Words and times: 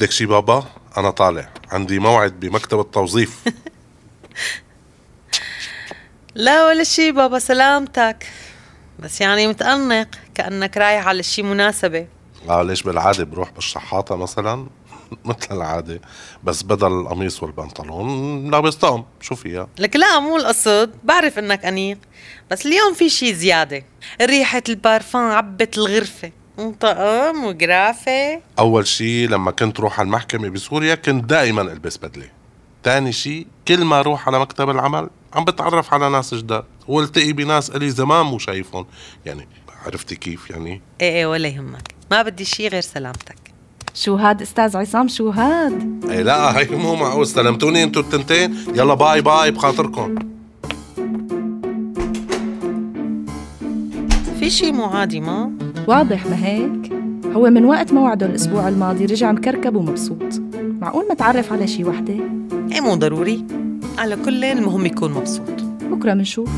بدك 0.00 0.10
شي 0.10 0.26
بابا؟ 0.26 0.64
أنا 0.96 1.10
طالع. 1.10 1.48
عندي 1.70 1.98
موعد 1.98 2.40
بمكتب 2.40 2.80
التوظيف. 2.80 3.44
لا 6.34 6.66
ولا 6.66 6.84
شي 6.84 7.12
بابا 7.12 7.38
سلامتك. 7.38 8.26
بس 8.98 9.20
يعني 9.20 9.46
متأنق 9.46 10.08
كأنك 10.34 10.76
رايح 10.76 11.08
على 11.08 11.22
شي 11.22 11.42
مناسبة. 11.42 12.06
آه 12.48 12.62
ليش 12.62 12.82
بالعادة 12.82 13.24
بروح 13.24 13.50
بالشحاطة 13.50 14.16
مثلا؟ 14.16 14.66
مثل 15.24 15.48
العادة. 15.56 16.00
بس 16.44 16.62
بدل 16.62 16.86
القميص 17.00 17.42
والبنطلون 17.42 18.50
لابس 18.50 18.74
طقم 18.74 19.04
شو 19.20 19.34
فيها؟ 19.34 19.68
لك 19.78 19.96
لا 19.96 20.20
مو 20.20 20.36
القصد. 20.36 20.90
بعرف 21.04 21.38
إنك 21.38 21.64
أنيق. 21.64 21.98
بس 22.50 22.66
اليوم 22.66 22.94
في 22.94 23.08
شي 23.08 23.34
زيادة. 23.34 23.84
ريحة 24.22 24.62
البارفان 24.68 25.22
عبت 25.30 25.78
الغرفة. 25.78 26.30
طقم 26.80 27.44
وكرافة 27.44 28.40
أول 28.58 28.86
شي 28.86 29.26
لما 29.26 29.50
كنت 29.50 29.80
روح 29.80 30.00
على 30.00 30.06
المحكمة 30.06 30.48
بسوريا 30.48 30.94
كنت 30.94 31.24
دائما 31.24 31.62
ألبس 31.62 31.96
بدلة. 31.96 32.28
تاني 32.82 33.12
شي 33.12 33.46
كل 33.68 33.84
ما 33.84 34.00
أروح 34.00 34.28
على 34.28 34.38
مكتب 34.38 34.70
العمل 34.70 35.10
عم 35.34 35.44
بتعرف 35.44 35.94
على 35.94 36.10
ناس 36.10 36.34
جداد. 36.34 36.64
والتقي 36.88 37.32
بناس 37.32 37.70
إلي 37.70 37.90
زمان 37.90 38.26
مو 38.26 38.38
شايفهم. 38.38 38.86
يعني 39.26 39.48
عرفتي 39.86 40.16
كيف 40.16 40.50
يعني؟ 40.50 40.82
إيه 41.00 41.12
إيه 41.12 41.26
ولا 41.26 41.48
يهمك. 41.48 41.94
ما 42.10 42.22
بدي 42.22 42.44
شي 42.44 42.68
غير 42.68 42.80
سلامتك. 42.80 43.36
شو 43.94 44.14
هاد 44.14 44.42
أستاذ 44.42 44.76
عصام؟ 44.76 45.08
شو 45.08 45.30
هاد؟ 45.30 46.04
إيه 46.10 46.22
لا 46.22 46.58
هي 46.58 46.64
مو 46.64 46.94
معقول. 46.94 47.22
استلمتوني 47.22 47.82
أنتوا 47.82 48.02
التنتين. 48.02 48.56
يلا 48.74 48.94
باي 48.94 49.20
باي. 49.20 49.50
بخاطركم. 49.50 50.14
في 54.38 54.50
شي 54.50 54.72
مو 54.72 54.84
عادي 54.84 55.20
ما؟ 55.20 55.52
واضح 55.86 56.26
ما 56.26 56.46
هيك؟ 56.46 56.92
هو 57.34 57.50
من 57.50 57.64
وقت 57.64 57.92
موعده 57.92 58.26
الأسبوع 58.26 58.68
الماضي 58.68 59.06
رجع 59.06 59.32
مكركب 59.32 59.76
ومبسوط. 59.76 60.40
معقول 60.80 61.04
متعرف 61.10 61.52
على 61.52 61.66
شي 61.66 61.84
وحدة؟ 61.84 62.14
إيه 62.72 62.80
مو 62.80 62.94
ضروري. 62.94 63.44
على 63.98 64.16
كل 64.16 64.44
المهم 64.44 64.86
يكون 64.86 65.12
مبسوط. 65.12 65.62
بكرة 65.82 66.14
منشوف. 66.14 66.50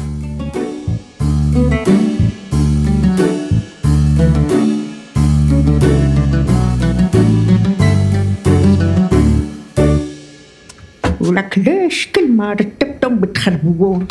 ولك 11.21 11.59
ليش 11.59 12.09
كل 12.15 12.28
ما 12.33 12.53
رتبتهم 12.53 13.16
بتخربوهم؟ 13.16 14.06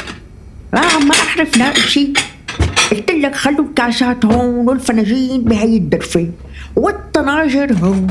آه 0.73 0.99
ما 0.99 1.15
أعرف 1.15 1.57
لا 1.57 1.73
شيء 1.73 2.13
قلت 2.91 3.11
لك 3.11 3.35
خلوا 3.35 3.65
الكاسات 3.65 4.25
هون 4.25 4.67
والفناجين 4.67 5.43
بهي 5.43 5.77
الدرفة 5.77 6.29
والطناجر 6.75 7.73
هون 7.73 8.07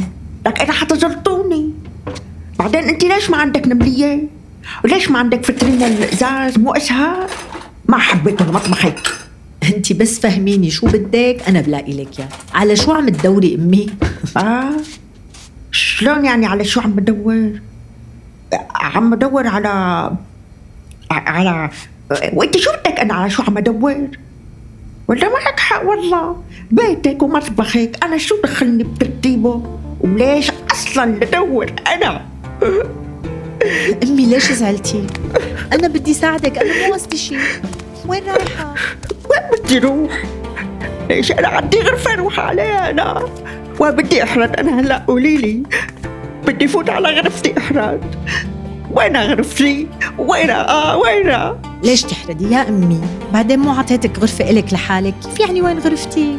لك 0.47 0.61
أنا 0.61 0.73
حتزرطوني 0.73 1.71
بعدين 2.59 2.81
أنت 2.81 3.05
ليش 3.05 3.31
ما 3.31 3.37
عندك 3.37 3.69
نملية؟ 3.69 4.29
وليش 4.85 5.11
ما 5.11 5.19
عندك 5.19 5.45
فترين 5.45 5.83
الإزاز 5.83 6.59
مو 6.59 6.73
أسهل؟ 6.73 7.27
ما 7.89 7.99
حبيت 7.99 8.43
مطبخك 8.43 9.09
انت 9.63 9.93
بس 9.93 10.21
فهميني 10.21 10.71
شو 10.71 10.87
بدك 10.87 11.43
أنا 11.49 11.61
بلاقي 11.61 11.93
لك 11.93 12.19
إياه 12.19 12.29
على 12.55 12.77
شو 12.77 12.93
عم 12.93 13.09
تدوري 13.09 13.55
أمي 13.55 13.87
آه 14.37 14.71
شلون 15.73 16.25
يعني 16.25 16.47
على 16.47 16.65
شو 16.65 16.81
عم 16.81 16.93
بدور؟ 16.93 17.61
عم 18.75 19.11
بدور 19.11 19.47
على 19.47 19.69
على 21.11 21.71
وانت 22.33 22.57
شو 22.57 22.71
بدك 22.71 23.01
أنا 23.01 23.15
على 23.15 23.31
شو 23.31 23.43
عم 23.43 23.55
بدور؟ 23.55 24.09
ولا 25.11 25.29
معك 25.29 25.61
حق 25.61 25.87
والله 25.87 26.37
بيتك 26.71 27.23
ومطبخك 27.23 27.97
أنا 28.03 28.19
شو 28.19 28.37
دخلني 28.45 28.85
بترتيبه؟ 28.85 29.63
وليش 30.01 30.51
أصلا 30.73 31.05
بدور 31.05 31.73
أنا؟ 31.95 32.27
أمي 34.05 34.27
ليش 34.27 34.53
زعلتي 34.53 35.07
أنا 35.73 35.89
بدي 35.89 36.15
ساعدك 36.15 36.59
أنا 36.59 36.87
مو 36.87 36.95
قصدي 36.95 37.17
شيء 37.17 37.39
وين 38.07 38.23
رايحة 38.25 38.75
وين 39.31 39.63
بدي 39.63 39.79
روح؟ 39.79 40.23
ليش 41.09 41.33
أنا 41.33 41.49
عندي 41.49 41.81
غرفة 41.81 42.13
أروح 42.13 42.41
عليها 42.41 42.91
أنا؟ 42.91 43.29
وين 43.81 43.93
بدي 43.93 44.23
احرد 44.23 44.57
أنا 44.57 44.81
هلأ 44.81 45.05
قولي 45.09 45.37
لي 45.37 45.63
بدي 46.47 46.69
فوت 46.69 46.91
على 46.91 47.09
غرفتي 47.09 47.59
احرد 47.59 48.15
وين 48.91 49.17
غرفتي؟ 49.17 49.89
وين 50.19 50.51
آه 50.51 50.97
وين؟ 50.97 51.57
ليش 51.83 52.03
تحردي 52.03 52.55
يا 52.55 52.69
أمي؟ 52.69 53.01
بعدين 53.33 53.59
مو 53.59 53.71
عطيتك 53.71 54.19
غرفة 54.19 54.51
إلك 54.51 54.73
لحالك. 54.73 55.15
كيف 55.23 55.41
يعني 55.41 55.63
وين 55.63 55.79
غرفتي؟ 55.79 56.39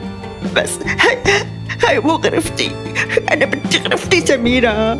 بس 0.55 0.69
هاي 0.99 1.17
هاي 1.87 1.99
مو 1.99 2.11
غرفتي. 2.11 2.71
أنا 3.31 3.45
بدي 3.45 3.77
غرفتي 3.77 4.25
سميرة. 4.25 4.93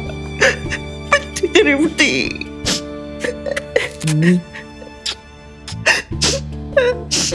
بدي 1.44 1.74
غرفتي. 1.74 2.46
أمي. 4.12 4.40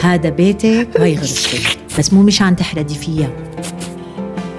هذا 0.03 0.29
بيتك 0.29 0.87
وهي 0.99 1.15
غرفتك 1.15 1.77
بس 1.99 2.13
مو 2.13 2.21
مشان 2.21 2.55
تحردي 2.55 2.95
فيها 2.95 3.29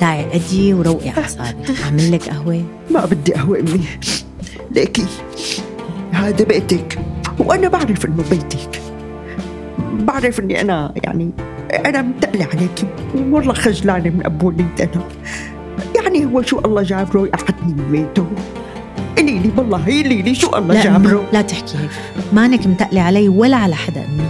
تعي 0.01 0.25
قدي 0.25 0.75
وروقي 0.75 1.11
أعصابك. 1.11 1.71
أعمل 1.85 2.13
لك 2.13 2.29
قهوة. 2.29 2.65
ما 2.91 3.05
بدي 3.05 3.33
قهوة 3.33 3.61
أمي. 3.61 3.81
ليكي؟ 4.71 5.07
هذا 6.19 6.45
بيتك 6.45 6.99
وأنا 7.39 7.69
بعرف 7.69 8.07
إنه 8.07 8.25
بيتك. 8.31 8.83
بعرف 10.01 10.41
إني 10.41 10.61
أنا 10.61 10.93
يعني 11.05 11.31
أنا 11.87 12.03
متقلة 12.03 12.45
عليكي. 12.45 12.87
والله 13.15 13.53
خجلانة 13.53 14.11
من 14.11 14.27
أبو 14.27 14.49
وليد 14.49 14.81
أنا. 14.81 15.03
يعني 15.97 16.25
هو 16.25 16.43
شو 16.43 16.59
الله 16.59 16.83
جابره 16.83 17.27
يقعدني 17.27 17.73
ببيته 17.73 18.27
قولي 19.17 19.39
لي 19.39 19.51
والله 19.57 19.85
قولي 19.85 20.23
لي 20.23 20.35
شو 20.35 20.57
الله 20.57 20.75
لا 20.75 20.85
جابره. 20.85 21.19
أمي 21.19 21.27
لا 21.33 21.43
تحكي 21.43 21.79
هيك. 21.79 21.91
مانك 22.33 22.67
متقلة 22.67 23.01
علي 23.01 23.29
ولا 23.29 23.57
على 23.57 23.75
حدا 23.75 24.01
أمي 24.01 24.29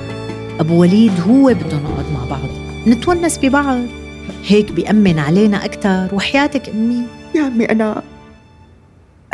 أبو 0.61 0.81
وليد 0.81 1.13
هو 1.29 1.45
بده 1.45 1.77
نقعد 1.77 2.07
مع 2.15 2.25
بعض. 2.31 2.49
نتونس 2.87 3.39
ببعض. 3.39 3.81
هيك 4.47 4.73
بيأمن 4.73 5.19
علينا 5.19 5.65
أكتر 5.65 6.09
وحياتك 6.13 6.69
أمي. 6.69 7.03
يا 7.35 7.43
عمي 7.43 7.65
أنا 7.65 8.03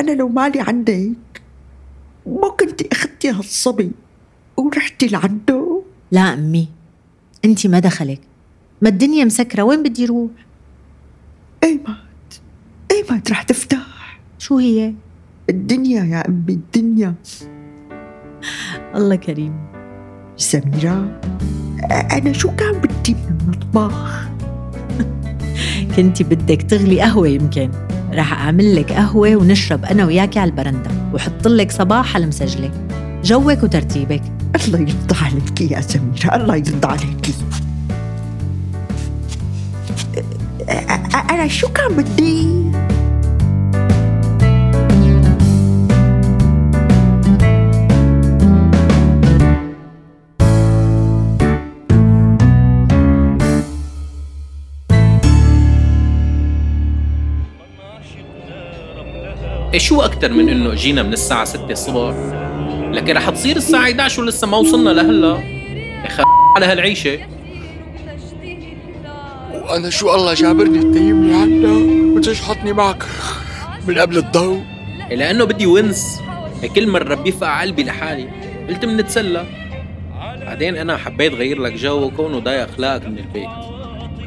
أنا 0.00 0.12
لو 0.12 0.28
مالي 0.28 0.60
عندك 0.60 1.33
ما 2.26 2.48
كنت 2.48 2.82
اخذتي 2.82 3.30
هالصبي 3.30 3.90
ورحتي 4.56 5.06
لعنده؟ 5.06 5.82
لا 6.12 6.34
أمي 6.34 6.68
أنت 7.44 7.66
ما 7.66 7.78
دخلك. 7.78 8.20
ما 8.82 8.88
الدنيا 8.88 9.24
مسكرة 9.24 9.62
وين 9.62 9.82
بدي 9.82 10.06
روح 10.06 10.30
ايمت 11.64 12.40
ايمت 12.90 13.30
رح 13.30 13.42
تفتح. 13.42 14.20
شو 14.38 14.58
هي؟ 14.58 14.94
الدنيا 15.50 16.04
يا 16.04 16.28
أمي 16.28 16.52
الدنيا. 16.52 17.14
الله 18.94 19.16
كريم. 19.16 19.66
سميرة 20.36 21.20
أنا 21.90 22.32
شو 22.32 22.50
كان 22.56 22.72
بدي 22.72 23.14
من 23.14 23.38
المطبخ؟ 23.40 24.28
كنتي 25.96 26.24
بدك 26.24 26.62
تغلي 26.62 27.00
قهوة 27.00 27.28
يمكن. 27.28 27.70
رح 28.12 28.32
أعمل 28.32 28.76
لك 28.76 28.92
قهوة 28.92 29.36
ونشرب 29.36 29.84
أنا 29.84 30.04
وياكي 30.06 30.38
على 30.38 30.50
البرندة. 30.50 31.03
وحط 31.14 31.48
لك 31.48 31.72
صباحها 31.72 32.18
المسجله 32.18 32.70
جوك 33.24 33.62
وترتيبك. 33.62 34.22
الله 34.66 34.78
يرضى 34.78 35.16
عليك 35.22 35.60
يا 35.60 35.80
سميرة 35.80 36.34
الله 36.34 36.56
يرضى 36.56 36.88
عليك. 36.88 37.34
أنا 41.30 41.48
شو 41.48 41.68
كان 41.68 41.96
بدي؟ 41.96 42.63
شو 59.78 60.00
أكتر 60.00 60.32
من 60.32 60.48
إنه 60.48 60.74
جينا 60.74 61.02
من 61.02 61.12
الساعة 61.12 61.44
6 61.44 61.70
الصبح؟ 61.70 62.14
لكن 62.92 63.16
رح 63.16 63.30
تصير 63.30 63.56
الساعة 63.56 63.82
11 63.82 64.22
ولسه 64.22 64.46
ما 64.46 64.56
وصلنا 64.56 64.90
لهلا. 64.90 65.38
يا 66.04 66.08
خ 66.08 66.20
على 66.56 66.66
هالعيشة. 66.66 67.18
وأنا 69.52 69.90
شو 69.90 70.14
الله 70.14 70.34
جابرني 70.34 70.78
تنيمني 70.78 71.34
عنا 71.34 71.72
وتشحطني 72.16 72.72
معك؟ 72.72 73.02
من 73.88 73.98
قبل 73.98 74.18
الضوء 74.18 74.62
لأنه 75.10 75.44
بدي 75.44 75.66
ونس. 75.66 76.20
كل 76.74 76.88
مرة 76.88 77.14
بيفقع 77.14 77.60
قلبي 77.60 77.84
لحالي. 77.84 78.28
قلت 78.68 78.84
منتسلى. 78.84 79.44
بعدين 80.46 80.76
أنا 80.76 80.96
حبيت 80.96 81.32
غير 81.34 81.60
لك 81.60 81.72
جو 81.72 82.10
كونه 82.10 82.38
ضايق 82.38 82.68
أخلاقك 82.68 83.06
من 83.06 83.18
البيت. 83.18 83.48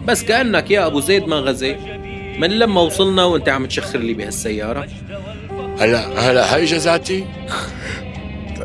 بس 0.05 0.23
كأنك 0.23 0.71
يا 0.71 0.87
أبو 0.87 0.99
زيد 0.99 1.27
ما 1.27 1.35
غزي 1.35 1.75
من 2.39 2.49
لما 2.49 2.81
وصلنا 2.81 3.23
وأنت 3.23 3.49
عم 3.49 3.65
تشخر 3.65 3.99
لي 3.99 4.13
بهالسيارة. 4.13 4.87
هلا 5.79 6.29
هلا 6.29 6.55
هاي 6.55 6.65
جزاتي؟ 6.65 7.25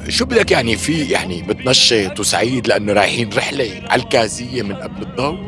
شو 0.09 0.25
بدك 0.25 0.51
يعني 0.51 0.77
في 0.77 1.05
يعني 1.05 1.43
بتنشط 1.43 2.21
وسعيد 2.21 2.67
لأنه 2.67 2.93
رايحين 2.93 3.31
رحلة 3.37 3.83
على 3.91 4.03
الكازيه 4.03 4.63
من 4.63 4.75
قبل 4.75 5.03
الضوء؟ 5.03 5.39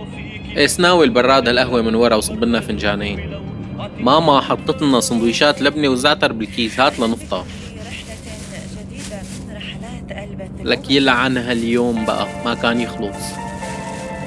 إيه 0.57 0.67
سناوي 0.67 1.05
البراد 1.05 1.49
هالقهوة 1.49 1.83
من 1.83 1.95
ورا 1.95 2.15
وصب 2.15 2.45
لنا 2.45 2.61
فنجانين. 2.61 3.41
ماما 4.01 4.41
حطت 4.41 4.83
لنا 4.83 5.01
سندويشات 5.01 5.63
لبنة 5.63 5.89
وزعتر 5.89 6.33
بالكيس 6.33 6.81
هات 6.81 6.99
لنفطر 6.99 7.45
لك 10.65 10.91
يلعن 10.91 11.37
هاليوم 11.37 12.05
بقى 12.05 12.27
ما 12.45 12.55
كان 12.55 12.81
يخلص. 12.81 13.17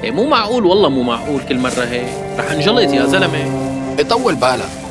إيه 0.04 0.10
مو 0.10 0.26
معقول 0.26 0.66
والله 0.66 0.88
مو 0.88 1.02
معقول 1.02 1.40
كل 1.48 1.58
مرة 1.58 1.84
هيك. 1.90 2.08
رح 2.38 2.50
انجلط 2.50 2.92
يا 2.92 3.06
زلمة. 3.06 3.68
يطول 4.00 4.34
بالك. 4.34 4.87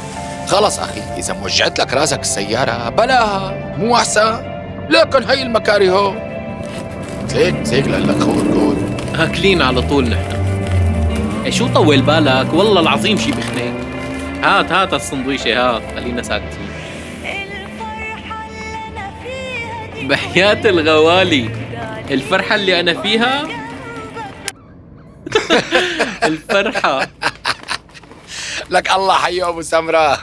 خلص 0.48 0.80
أخي 0.80 1.02
إذا 1.18 1.34
موجعت 1.34 1.80
لك 1.80 1.94
رأسك 1.94 2.20
السياره 2.20 2.90
بلاها 2.90 3.76
مو 3.78 3.96
احسن 3.96 4.58
لكن 4.90 5.24
هي 5.24 5.42
المكاري 5.44 5.90
هو 5.90 6.14
زيك 7.28 7.64
زيك 7.64 7.88
لك 7.88 8.20
خود 8.20 8.54
خود 8.54 9.02
هاكلين 9.16 9.62
على 9.62 9.82
طول 9.82 10.10
نحن. 10.10 10.38
إيه 11.46 11.52
شو 11.52 11.68
طول 11.68 12.02
بالك؟ 12.02 12.54
والله 12.54 12.82
العظيم 12.82 13.18
شي 13.18 13.32
بخنق 13.32 13.74
هات 14.44 14.72
هات 14.72 14.94
السندويشة 14.94 15.76
هات 15.76 15.82
خلينا 15.96 16.22
ساكتين. 16.22 16.68
بحياة 20.02 20.70
الغوالي. 20.70 21.50
الفرحة 22.12 22.56
اللي 22.56 22.80
أنا 22.80 23.02
فيها؟ 23.02 23.48
الفرحة. 26.24 27.08
لك 28.70 28.92
الله 28.92 29.14
حي 29.14 29.44
أبو 29.44 29.62
سمرة. 29.62 30.18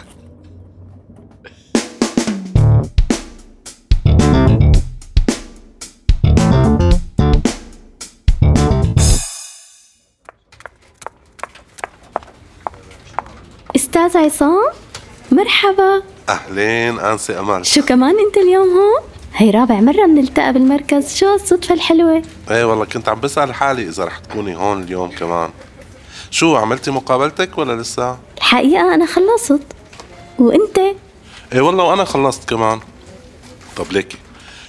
أستاذ 13.94 14.24
عصام 14.24 14.72
مرحبا. 15.32 16.02
أهلين 16.28 16.98
انسه 16.98 17.40
أمل. 17.40 17.66
شو 17.66 17.82
كمان 17.82 18.14
أنت 18.26 18.36
اليوم 18.36 18.68
هون؟ 18.68 19.02
هي 19.34 19.50
رابع 19.50 19.80
مرة 19.80 20.06
بنلتقى 20.06 20.52
بالمركز 20.52 21.16
شو 21.16 21.34
الصدفة 21.34 21.74
الحلوة؟ 21.74 22.22
إيه 22.50 22.64
والله 22.64 22.84
كنت 22.84 23.08
عم 23.08 23.20
بسأل 23.20 23.54
حالي 23.54 23.82
إذا 23.82 24.04
رح 24.04 24.18
تكوني 24.18 24.56
هون 24.56 24.82
اليوم 24.82 25.10
كمان. 25.10 25.50
شو 26.30 26.56
عملتي 26.56 26.90
مقابلتك 26.90 27.58
ولا 27.58 27.82
لسه؟ 27.82 28.18
الحقيقة 28.38 28.94
أنا 28.94 29.06
خلصت. 29.06 29.62
وأنت؟ 30.38 30.78
إيه 31.52 31.60
والله 31.60 31.84
وأنا 31.84 32.04
خلصت 32.04 32.48
كمان. 32.48 32.80
طب 33.76 33.92
ليكي 33.92 34.18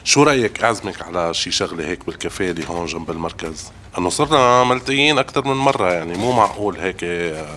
شو 0.03 0.23
رأيك 0.23 0.63
أعزمك 0.63 1.01
على 1.01 1.33
شي 1.33 1.51
شغلة 1.51 1.85
هيك 1.85 2.05
بالكافيه 2.05 2.51
اللي 2.51 2.63
هون 2.69 2.85
جنب 2.85 3.11
المركز؟ 3.11 3.63
إنه 3.97 4.09
صرنا 4.09 4.63
ملتقيين 4.63 5.17
أكثر 5.17 5.47
من 5.47 5.55
مرة 5.55 5.91
يعني 5.91 6.17
مو 6.17 6.31
معقول 6.31 6.79
هيك. 6.79 7.05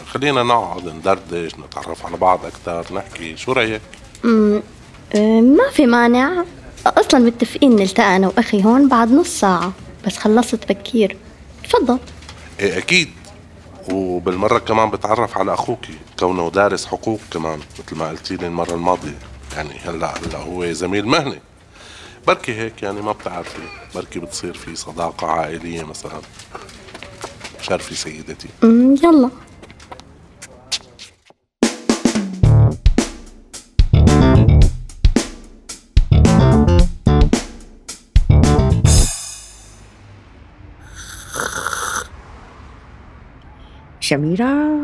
خلينا 0.07 0.43
نقعد 0.43 0.89
ندردش 0.89 1.55
نتعرف 1.55 2.07
على 2.07 2.17
بعض 2.17 2.41
أكثر 2.45 2.95
نحكي. 2.95 3.37
شو 3.37 3.53
رأيك؟ 3.53 3.81
ما 4.25 5.71
في 5.73 5.87
مانع. 5.87 6.45
أصلا 6.87 7.21
متفقين 7.21 7.77
نلتقى 7.77 8.17
أنا 8.17 8.27
وأخي 8.27 8.65
هون 8.65 8.89
بعد 8.89 9.13
نص 9.13 9.29
ساعة 9.29 9.73
بس 10.07 10.17
خلصت 10.17 10.69
بكير. 10.69 11.17
تفضل. 11.65 11.99
إيه 12.61 12.79
أكيد. 12.79 13.11
وبالمرة 13.93 14.59
كمان 14.59 14.91
بتعرف 14.91 15.39
على 15.39 15.55
أخوكي 15.55 15.95
كونه 16.19 16.51
دارس 16.51 16.87
حقوق 16.87 17.21
كمان 17.33 17.59
مثل 17.79 17.97
ما 17.97 18.09
قلتي 18.09 18.37
لي 18.37 18.47
المرة 18.47 18.75
الماضية. 18.75 19.19
يعني 19.57 19.79
هلأ 19.85 20.15
هلأ 20.19 20.39
هو 20.39 20.73
زميل 20.73 21.09
مهني. 21.09 21.41
بركي 22.29 22.55
هيك 22.55 22.83
يعني 22.83 23.03
ما 23.03 23.13
بتعرفي 23.13 23.63
بركي 23.95 24.21
بتصير 24.21 24.55
في 24.55 24.77
صداقة 24.77 25.27
عائلية 25.27 25.85
مثلا. 25.85 26.21
شرفي 27.61 27.95
سيدتي. 27.95 28.49
أمم، 28.65 28.95
يلا. 29.05 29.31
سميرة 44.01 44.81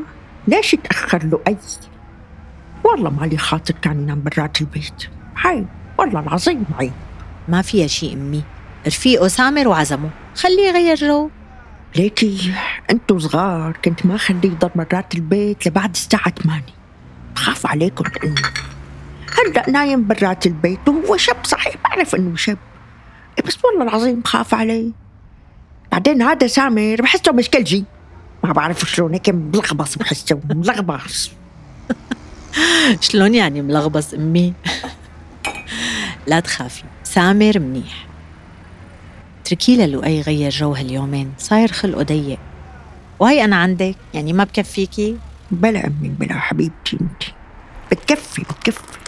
ليش 0.49 0.71
تأخر 0.71 1.25
له 1.25 1.41
أي 1.49 1.57
والله 2.85 3.11
مالي 3.11 3.39
خاطر 3.39 3.75
كان 3.83 4.03
ينام 4.03 4.23
برات 4.23 4.61
البيت. 4.61 5.09
عيب 5.37 5.67
والله 5.99 6.21
العظيم 6.21 6.65
عيب 6.79 6.93
ما 7.49 7.63
فيها 7.63 7.87
شي 7.87 8.13
أمي. 8.13 8.43
رفيقه 8.87 9.29
سامر 9.29 9.69
وعزمه 9.69 10.11
خليه 10.35 10.69
يغير 10.69 10.97
جو. 10.97 11.31
ليكي 11.97 12.53
انتو 12.91 13.19
صغار 13.19 13.77
كنت 13.85 14.07
ما 14.07 14.17
خليه 14.17 14.51
يضل 14.51 14.71
مرات 14.75 15.15
البيت 15.15 15.67
لبعد 15.67 15.91
الساعة 15.91 16.31
8 16.31 16.63
بخاف 17.35 17.67
عليكم 17.67 18.05
لأني 18.05 18.35
هلأ 19.39 19.71
نايم 19.71 20.07
برات 20.07 20.47
البيت 20.47 20.89
وهو 20.89 21.17
شاب 21.17 21.37
صحيح 21.45 21.75
بعرف 21.85 22.15
إنه 22.15 22.37
شاب 22.37 22.59
بس 23.47 23.59
والله 23.65 23.83
العظيم 23.83 24.21
بخاف 24.21 24.55
عليه. 24.55 24.91
بعدين 25.93 26.23
هذا 26.23 26.47
سامر 26.47 26.97
بحسه 27.03 27.33
مشكلجي. 27.33 27.85
ما 28.45 28.53
بعرف 28.53 28.91
شلون 28.91 29.13
هيك 29.13 29.29
ملغبص 29.29 29.99
بحسه 29.99 30.41
ملغبص. 30.51 31.31
شلون 33.01 33.35
يعني 33.35 33.63
ملغبص 33.63 34.15
أمي؟ 34.15 34.55
لا 36.27 36.41
تخافي. 36.41 36.85
سامر 37.15 37.59
منيح. 37.59 38.07
اتركي 39.41 39.77
للؤي 39.77 40.21
غير 40.21 40.51
جو 40.51 40.73
هاليومين 40.73 41.33
صاير 41.39 41.73
خلقه 41.73 42.03
ضيق. 42.03 42.39
وهي 43.19 43.45
أنا 43.45 43.57
عندك؟ 43.57 43.95
يعني 44.15 44.33
ما 44.33 44.45
بكفيكي؟ 44.45 45.19
بلا 45.51 45.87
أمي 45.87 46.09
بلا 46.09 46.39
حبيبتي 46.39 46.99
أنت. 47.01 47.23
بتكفي 47.91 48.43
بتكفي. 48.43 48.99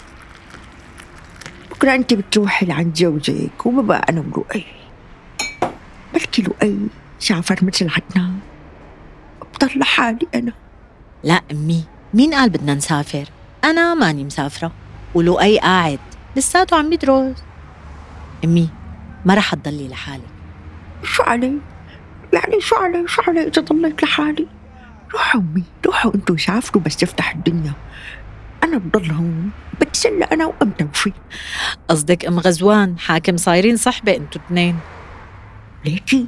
بكرة 1.71 1.95
أنت 1.95 2.15
بتروحي 2.15 2.67
لعند 2.67 2.93
جوزك 2.93 3.67
وببقى 3.67 4.07
أنا 4.09 4.21
ولؤي 4.21 4.65
بلكي 6.15 6.43
لؤي 6.43 6.79
سافر 7.19 7.65
مثل 7.65 7.89
عدنان 7.91 8.39
بضل 9.55 9.79
لحالي 9.79 10.27
أنا. 10.35 10.53
لا 11.25 11.43
أمي 11.53 11.85
مين 12.15 12.35
قال 12.35 12.51
بدنا 12.51 12.75
نسافر؟ 12.75 13.25
أنا 13.65 13.95
ماني 13.95 14.25
مسافرة. 14.25 14.73
ولؤي 15.15 15.59
قاعد 15.59 16.01
لساته 16.37 16.77
عم 16.77 16.93
يدرس. 16.93 17.46
أمي 18.45 18.69
ما 19.25 19.35
رح 19.35 19.55
تضلي 19.55 19.89
لحالك. 19.89 20.29
شو 21.03 21.23
علي؟ 21.23 21.59
يعني 22.33 22.61
شو 22.61 22.77
علي؟ 22.77 23.09
شو 23.09 23.23
علي 23.23 23.41
إذا 23.41 23.63
ضليت 23.63 24.03
لحالي؟ 24.03 24.47
روحوا 25.13 25.41
أمي 25.41 25.65
روحوا 25.87 26.15
أنتوا 26.15 26.37
سافروا 26.37 26.83
بس 26.83 26.97
تفتح 26.97 27.35
الدنيا. 27.35 27.73
أنا 28.65 28.79
بضل 28.79 29.11
هون 29.11 29.51
بتسلى 29.81 30.25
أنا 30.25 30.47
وأم 30.47 30.71
توفيق 30.71 31.15
قصدك 31.89 32.25
أم 32.25 32.39
غزوان؟ 32.39 32.99
حاكم 32.99 33.37
صايرين 33.37 33.77
صحبة 33.77 34.17
أنتوا 34.17 34.41
اثنين. 34.47 34.79
ليكي؟ 35.85 36.27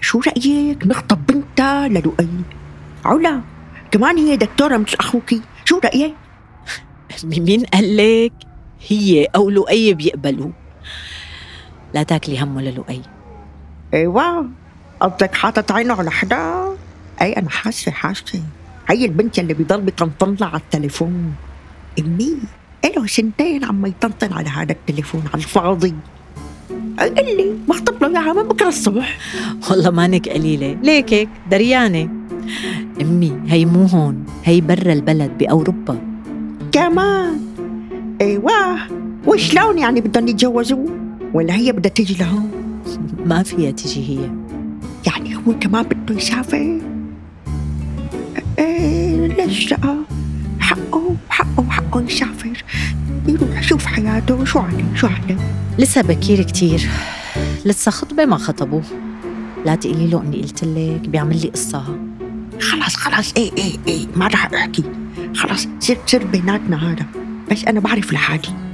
شو 0.00 0.20
رأيك 0.26 0.86
نخطب 0.86 1.26
بنتها 1.26 1.88
للؤي؟ 1.88 2.28
علا 3.04 3.40
كمان 3.90 4.18
هي 4.18 4.36
دكتورة 4.36 4.76
مثل 4.76 4.96
أخوكي. 5.00 5.42
شو 5.64 5.80
رأيك؟ 5.84 6.14
مين 7.24 7.64
قال 7.64 7.96
لك؟ 7.96 8.32
هي 8.88 9.24
أو 9.24 9.50
لؤي 9.50 9.94
بيقبلوا 9.94 10.50
لا 11.94 12.02
تاكلي 12.02 12.42
همه 12.42 12.62
للؤي 12.62 13.02
أيوه 13.94 14.48
قصدك 15.00 15.34
حاطط 15.34 15.72
عينه 15.72 15.94
على 15.94 16.10
حدا؟ 16.10 16.68
أي 17.22 17.32
أنا 17.32 17.50
حاسة 17.50 17.92
حاسة. 17.92 18.42
هي 18.88 19.04
البنت 19.04 19.38
اللي 19.38 19.54
بيضل 19.54 19.80
بيطنطن 19.80 20.36
على 20.40 20.56
التليفون. 20.56 21.34
امي 21.98 22.36
له 22.96 23.06
سنتين 23.06 23.64
عم 23.64 23.86
يطنطن 23.86 24.32
على 24.32 24.48
هذا 24.48 24.72
التليفون 24.72 25.22
على 25.34 25.42
الفاضي. 25.42 25.94
قال 26.98 27.36
لي 27.36 27.54
بخطب 27.68 28.02
له 28.02 28.20
إياها 28.20 28.32
من 28.32 28.42
بكرة 28.42 28.68
الصبح. 28.68 29.18
والله 29.70 29.90
مانك 29.90 30.28
قليلة. 30.28 30.76
ليك 30.82 31.12
هيك؟ 31.12 31.28
دريانة. 31.50 32.08
أمي 33.00 33.40
هي 33.46 33.64
مو 33.64 33.86
هون. 33.86 34.26
هي 34.44 34.60
برا 34.60 34.92
البلد 34.92 35.38
بأوروبا. 35.38 35.98
كمان. 36.72 37.40
أيوه. 38.20 38.78
وشلون 39.26 39.78
يعني 39.78 40.00
بدهم 40.00 40.28
يتجوزوا؟ 40.28 41.03
ولا 41.34 41.54
هي 41.54 41.72
بدها 41.72 41.90
تيجي 41.90 42.14
لهون؟ 42.14 42.50
ما 43.26 43.42
فيها 43.42 43.70
تجي 43.70 44.08
هي. 44.08 44.30
يعني 45.06 45.36
هو 45.36 45.58
كمان 45.60 45.82
بده 45.82 46.14
يسافر؟ 46.14 46.80
إيه 48.58 49.26
ليش 49.26 49.70
لا؟ 49.70 49.96
حقه 50.60 51.16
حقه 51.30 51.70
حقه 51.70 52.02
يسافر. 52.02 52.64
يروح 53.28 53.58
يشوف 53.60 53.86
حياته. 53.86 54.44
شو 54.44 54.58
عليه؟ 54.58 54.84
شو 54.94 55.06
عليه؟ 55.06 55.36
لسه 55.78 56.02
بكير 56.02 56.42
كتير. 56.42 56.88
لسه 57.64 57.90
خطبة 57.90 58.24
ما 58.24 58.36
خطبوه. 58.36 58.82
لا 59.66 59.74
تقولي 59.74 60.06
له 60.06 60.22
إني 60.22 60.42
قلت 60.42 60.64
لك 60.64 61.08
بيعمل 61.08 61.40
لي 61.40 61.48
قصة. 61.48 61.98
خلاص 62.60 62.96
خلاص. 62.96 63.32
إيه 63.36 63.50
إيه 63.58 63.76
إيه. 63.88 64.06
ما 64.16 64.26
رح 64.26 64.54
أحكي. 64.54 64.84
خلاص 65.34 65.68
صير 65.80 65.98
صير 66.06 66.26
بيناتنا 66.26 66.92
هذا. 66.92 67.06
بس 67.50 67.64
أنا 67.64 67.80
بعرف 67.80 68.12
لحالي. 68.12 68.73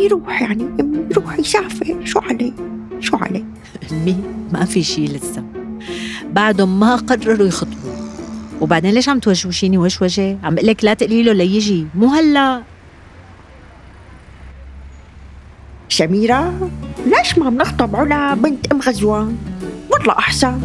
يروح 0.00 0.42
يعني 0.42 0.66
يروح 1.10 1.38
يسافر 1.38 1.96
شو 2.04 2.18
عليه؟ 2.18 2.52
شو 3.00 3.16
عليه؟ 3.16 3.44
أمي 3.92 4.16
ما 4.52 4.64
في 4.64 4.82
شي 4.82 5.04
لسه. 5.04 5.44
بعدهم 6.32 6.80
ما 6.80 6.96
قرروا 6.96 7.46
يخطبوا. 7.46 7.94
وبعدين 8.60 8.90
ليش 8.94 9.08
عم 9.08 9.18
توشوشيني 9.18 9.78
وشوشة؟ 9.78 10.38
عم 10.44 10.54
بقول 10.54 10.66
لك 10.66 10.84
لا 10.84 10.94
تقولي 10.94 11.22
له 11.22 11.32
ليجي 11.32 11.86
مو 11.94 12.06
هلا. 12.06 12.62
سميرة 15.88 16.70
ليش 17.06 17.38
ما 17.38 17.50
بنخطب 17.50 17.96
علا 17.96 18.34
بنت 18.34 18.72
أم 18.72 18.80
غزوان؟ 18.80 19.36
والله 19.90 20.18
أحسن. 20.18 20.60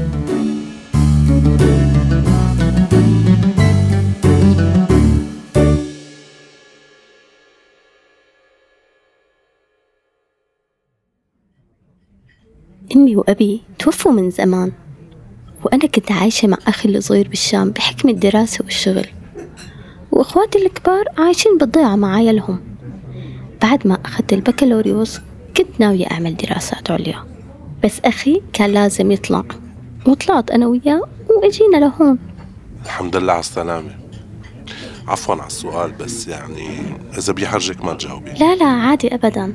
أمي 12.95 13.15
وأبي 13.15 13.61
توفوا 13.79 14.11
من 14.11 14.29
زمان 14.29 14.71
وأنا 15.63 15.85
كنت 15.85 16.11
عايشة 16.11 16.47
مع 16.47 16.57
أخي 16.67 16.89
الصغير 16.89 17.27
بالشام 17.27 17.71
بحكم 17.71 18.09
الدراسة 18.09 18.63
والشغل. 18.63 19.05
وأخواتي 20.11 20.65
الكبار 20.65 21.05
عايشين 21.17 21.57
بالضيعة 21.57 21.95
مع 21.95 22.15
عيالهم. 22.15 22.59
بعد 23.61 23.87
ما 23.87 23.97
أخذت 24.05 24.33
البكالوريوس 24.33 25.19
كنت 25.57 25.79
ناوية 25.79 26.05
أعمل 26.11 26.37
دراسات 26.37 26.91
عليا 26.91 27.23
بس 27.83 27.99
أخي 28.05 28.41
كان 28.53 28.69
لازم 28.69 29.11
يطلع 29.11 29.43
وطلعت 30.07 30.51
أنا 30.51 30.67
وياه 30.67 31.01
وأجينا 31.29 31.77
لهون. 31.77 32.19
الحمد 32.85 33.15
لله 33.15 33.33
على 33.33 33.39
السلامة. 33.39 33.95
عفوا 35.07 35.35
على 35.35 35.47
السؤال 35.47 35.91
بس 35.91 36.27
يعني 36.27 36.67
إذا 37.17 37.33
بيحرجك 37.33 37.85
ما 37.85 37.93
تجاوبي. 37.93 38.31
لا 38.31 38.55
لا 38.55 38.65
عادي 38.65 39.15
أبدا. 39.15 39.53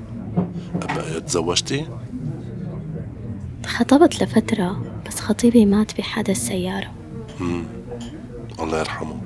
تزوجتي؟ 1.27 1.87
خطبت 3.71 4.23
لفترة 4.23 4.83
بس 5.07 5.21
خطيبي 5.21 5.67
مات 5.67 5.99
بحادث 5.99 6.47
سيارة. 6.47 6.91
مم. 7.41 7.65
الله 8.61 8.79
يرحمه. 8.79 9.21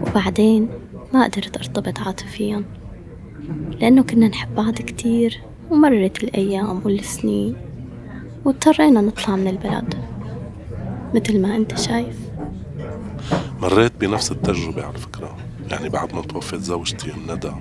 وبعدين 0.00 0.68
ما 1.14 1.24
قدرت 1.24 1.56
أرتبط 1.56 1.98
عاطفيا 1.98 2.64
لأنه 3.80 4.02
كنا 4.02 4.28
نحب 4.28 4.54
بعض 4.54 4.74
كتير 4.74 5.40
ومرت 5.70 6.24
الأيام 6.24 6.80
والسنين 6.84 7.56
واضطرينا 8.44 9.00
نطلع 9.00 9.36
من 9.36 9.48
البلد 9.48 9.94
مثل 11.14 11.40
ما 11.40 11.56
أنت 11.56 11.78
شايف. 11.78 12.16
مريت 13.60 13.92
بنفس 14.00 14.32
التجربة 14.32 14.84
على 14.84 14.98
فكرة 14.98 15.36
يعني 15.70 15.88
بعد 15.88 16.14
ما 16.14 16.22
توفت 16.22 16.60
زوجتي 16.60 17.10
الندى. 17.10 17.52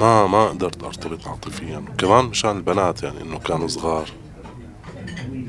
ما 0.00 0.26
ما 0.26 0.46
قدرت 0.48 0.84
أرتبط 0.84 1.28
عاطفيا 1.28 1.78
وكمان 1.78 2.24
مشان 2.24 2.56
البنات 2.56 3.02
يعني 3.02 3.22
إنه 3.22 3.38
كانوا 3.38 3.68
صغار. 3.68 4.08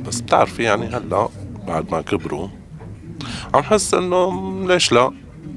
بس 0.07 0.21
بتعرفي 0.21 0.63
يعني 0.63 0.85
هلا 0.85 1.29
بعد 1.67 1.91
ما 1.91 2.01
كبروا 2.01 2.47
عم 3.53 3.63
حس 3.63 3.93
إنه 3.93 4.53
ليش 4.67 4.91
لا؟ 4.91 5.11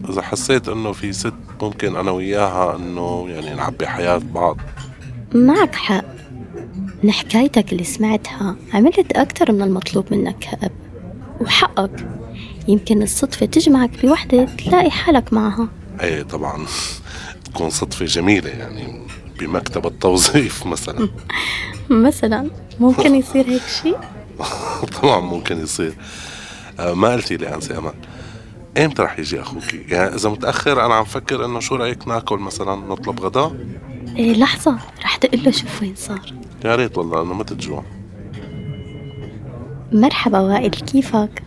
إذا 0.09 0.23
حسيت 0.23 0.69
إنه 0.69 0.93
في 0.93 1.13
ست 1.13 1.35
ممكن 1.63 1.97
أنا 1.97 2.11
وياها 2.11 2.77
إنه 2.77 3.27
يعني 3.29 3.55
نعبي 3.55 3.87
حياة 3.87 4.21
بعض. 4.35 4.57
معك 5.35 5.75
حق. 5.75 6.05
من 7.03 7.11
حكايتك 7.13 7.73
اللي 7.73 7.85
سمعتها 7.85 8.57
عملت 8.75 9.13
أكتر 9.13 9.53
من 9.53 9.63
المطلوب 9.63 10.05
منك 10.11 10.37
كأب. 10.39 10.73
وحقك. 11.41 12.07
يمكن 12.69 13.03
الصدفة 13.03 13.47
تجمعك 13.47 14.07
بوحدة 14.07 14.45
تلاقي 14.45 14.91
حالك 14.91 15.33
معها. 15.33 15.69
إيه 16.01 16.23
طبعا. 16.23 16.67
تكون 17.45 17.71
صدفة 17.71 18.05
جميلة 18.05 18.51
يعني 18.51 19.01
بمكتب 19.41 19.87
التوظيف 19.87 20.67
مثلا. 20.67 21.09
مثلا. 22.07 22.51
ممكن 22.81 23.15
يصير 23.15 23.47
هيك 23.49 23.63
شيء؟ 23.83 23.97
طبعا 25.03 25.21
ممكن 25.21 25.61
يصير. 25.63 25.95
آه، 26.81 26.95
ما 26.95 27.13
قلتي 27.13 27.37
لي 27.37 27.55
أنسي 27.55 27.79
أمل. 27.79 27.93
إمتى 28.79 29.03
رح 29.03 29.19
يجي 29.19 29.41
أخوك؟ 29.41 29.75
يعني 29.75 30.15
إذا 30.15 30.29
متأخر 30.29 30.87
أنا 30.87 30.95
عم 30.95 31.05
فكر 31.05 31.45
إنه 31.45 31.61
شو 31.61 31.77
رأيك 31.77 32.09
ناكل 32.09 32.39
مثلا 32.39 32.75
نطلب 32.75 33.21
غدا؟ 33.21 33.59
إيه 34.17 34.35
لحظة. 34.35 34.79
رح 35.03 35.17
تقول 35.17 35.45
له 35.45 35.51
شوف 35.51 35.83
وين 35.83 35.95
صار. 35.97 36.33
يا 36.65 36.77
ريت 36.77 36.99
والله 36.99 37.23
إنه 37.23 37.35
ما 37.35 37.45
تجوع. 37.45 37.85
مرحبا 39.93 40.41
وائل 40.41 40.71
كيفك؟ 40.71 41.43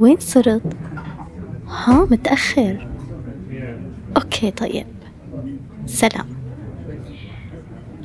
وين 0.00 0.16
صرت؟ 0.20 0.62
ها 1.68 2.06
متأخر. 2.10 2.88
OK 4.16 4.50
طيب. 4.50 4.86
سلام. 5.86 6.35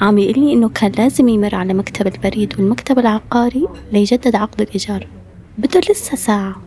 عم 0.02 0.18
يقول 0.18 0.40
لي 0.40 0.54
إنه 0.54 0.70
كان 0.70 0.92
لازم 0.92 1.28
يمر 1.28 1.56
على 1.56 1.74
مكتب 1.74 2.08
البريد 2.08 2.60
والمكتب 2.60 3.00
العقاري 3.00 3.68
ليجدد 3.92 4.36
عقد 4.36 4.62
الإيجار 4.62 5.08
بده 5.58 5.80
لسه 5.80 6.16
ساعة. 6.16 6.62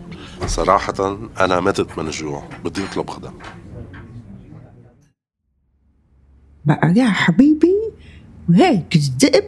صراحة 0.46 1.18
أنا 1.40 1.60
متت 1.60 1.98
من 1.98 2.06
الجوع 2.06 2.42
بدي 2.64 2.84
أطلب 2.84 3.10
غدا. 3.10 3.32
بقى 6.64 6.92
يا 6.96 7.04
حبيبي 7.08 7.74
وهيك 8.50 8.96
الذئب 8.96 9.44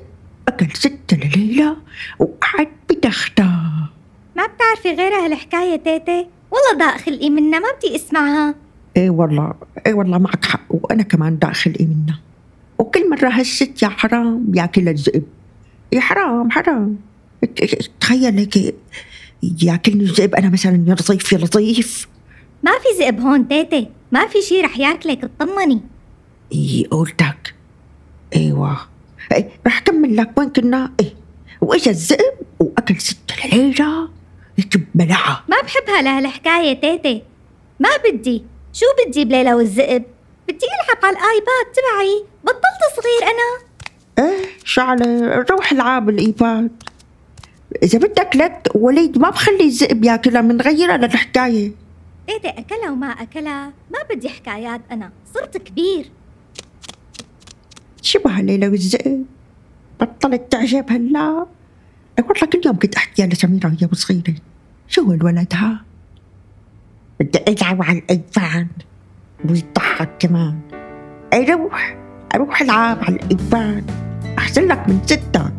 أكل 0.49 0.77
ستة 0.77 1.17
لليلة 1.17 1.77
وقعد 2.19 2.69
بتختها 2.91 3.91
ما 4.37 4.47
بتعرفي 4.47 5.01
غير 5.03 5.13
هالحكاية 5.13 5.77
تيتي؟ 5.77 6.29
والله 6.51 6.87
ضاق 6.87 6.97
خلقي 6.97 7.31
منها 7.31 7.59
ما 7.59 7.67
بدي 7.79 7.97
أسمعها. 7.97 8.55
إيه 8.97 9.11
والله 9.11 9.55
إيه 9.87 9.95
والله 9.95 10.19
معك 10.19 10.45
حق 10.45 10.61
وأنا 10.71 11.03
كمان 11.03 11.39
داخل 11.39 11.75
إيه 11.81 11.87
منها 11.87 12.21
وكل 12.79 13.11
مرة 13.11 13.29
هالست 13.29 13.83
يا 13.83 13.89
حرام 13.89 14.53
ياكل 14.55 14.89
الذئب. 14.89 15.25
يا 15.93 16.01
حرام 16.01 16.51
حرام. 16.51 16.97
تخيل 18.01 18.39
هيك 18.39 18.75
ياكلني 19.63 20.05
الذئب 20.05 20.35
أنا 20.35 20.49
مثلا 20.49 20.85
يا 20.89 20.95
لطيف 20.95 21.33
يا 21.33 21.39
لطيف. 21.39 22.09
ما 22.63 22.73
في 22.73 23.05
ذئب 23.05 23.21
هون 23.21 23.49
تيتي 23.49 23.89
ما 24.13 24.27
في 24.27 24.43
شي 24.43 24.61
رح 24.61 24.79
ياكلك 24.79 25.25
اطمني 25.25 25.81
اي 26.53 26.87
قلتك 26.91 27.55
أيوه. 28.37 28.79
إيه 29.33 29.49
رح 29.67 29.79
كمل 29.79 30.17
لك 30.17 30.39
وين 30.39 30.49
كنا؟ 30.49 30.93
إيه. 31.01 31.15
وإجا 31.61 31.91
الذئب 31.91 32.35
وأكل 32.61 33.01
ست 33.01 33.33
يجيب 34.59 34.87
بلعة. 34.95 35.45
ما 35.49 35.57
بحبها 35.65 36.03
لهالحكاية 36.03 36.81
تيتي 36.81 37.23
ما 37.81 37.89
بدي. 38.05 38.43
شو 38.73 38.87
بدي 39.07 39.25
بليلة 39.25 39.57
والذئب؟ 39.57 40.05
بدي 40.49 40.67
ألعب 40.67 41.05
على 41.05 41.17
الآيباد 41.17 41.67
تبعي. 41.75 42.25
بطلت 42.45 42.83
صغير 42.97 43.31
أنا. 43.33 43.67
إيه 44.19 44.47
شعلة 44.65 45.37
روح 45.51 45.73
العاب 45.73 46.09
الإيباد. 46.09 46.83
إذا 47.83 47.99
بدك 47.99 48.37
لك 48.37 48.69
وليد 48.75 49.19
ما 49.19 49.31
بخلي 49.31 49.65
الذئب 49.65 50.05
ياكلها 50.05 50.41
بنغيرها 50.41 50.97
للحكاية. 50.97 51.73
تيتي 52.27 52.49
أكلها 52.49 52.91
وما 52.91 53.07
أكلها. 53.07 53.67
ما 53.67 53.99
بدي 54.11 54.29
حكايات 54.29 54.81
أنا. 54.91 55.13
صرت 55.35 55.57
كبير. 55.57 56.11
شبها 58.03 58.31
ليلى 58.31 58.69
والذئب؟ 58.69 59.25
بطلت 60.01 60.53
تعجب 60.53 60.93
هلا. 60.93 61.47
إيه 62.19 62.25
والله 62.25 62.47
كل 62.47 62.61
يوم 62.67 62.79
كنت 62.79 62.95
أحكيها 62.95 63.27
لسميرة 63.27 63.67
وهي 63.67 63.89
صغيرة. 63.93 64.35
شو 64.89 65.13
الولد 65.13 65.53
ها؟ 65.55 65.85
بدي 67.21 67.39
ألعب 67.49 67.83
على 67.83 67.99
ال 67.99 68.11
iPad. 68.11 68.69
ويضحك 69.45 70.11
كمان. 70.19 70.59
أروح 71.35 71.97
أروح 72.35 72.63
ألعب 72.63 72.99
على 73.03 73.17
ال 73.17 73.32
iPad 73.32 73.91
أحسن 74.39 74.67
لك 74.67 74.89
من 74.89 74.99
ستك. 75.07 75.53